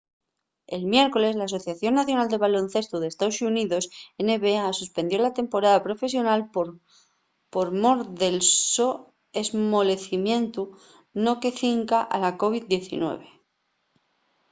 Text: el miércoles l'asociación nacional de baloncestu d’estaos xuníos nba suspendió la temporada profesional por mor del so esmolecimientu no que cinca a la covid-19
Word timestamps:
el 0.75 0.81
miércoles 0.93 1.33
l'asociación 1.39 1.93
nacional 1.99 2.27
de 2.29 2.41
baloncestu 2.45 2.95
d’estaos 2.99 3.37
xuníos 3.39 3.85
nba 4.33 4.69
suspendió 4.79 5.17
la 5.21 5.35
temporada 5.39 5.83
profesional 5.87 6.39
por 7.53 7.67
mor 7.83 7.99
del 8.21 8.37
so 8.73 8.89
esmolecimientu 9.41 10.61
no 11.23 11.33
que 11.41 11.55
cinca 11.61 11.99
a 12.15 12.17
la 12.23 12.31
covid-19 12.41 12.81